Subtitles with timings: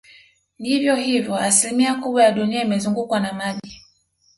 [0.59, 3.83] Ndivyo hivyo asilimia kubwa ya dunia imezungukwa na maji